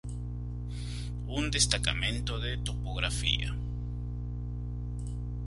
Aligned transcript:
Un 1.29 1.51
destacamento 1.51 2.39
de 2.39 2.57
topografía 2.57 3.55